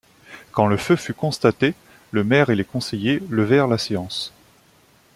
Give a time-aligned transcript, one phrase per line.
[0.51, 1.75] Quand le feu fut constaté,
[2.09, 4.33] le maire et les conseillers levèrent la séance.